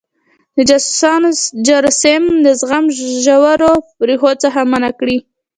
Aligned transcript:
د 0.55 0.57
جاسوسانو 0.69 1.29
جراثیم 1.67 2.23
له 2.43 2.51
زخم 2.61 2.85
ژورو 3.23 3.71
ریښو 4.07 4.31
څخه 4.43 4.59
منع 4.71 4.91
کړي. 4.99 5.17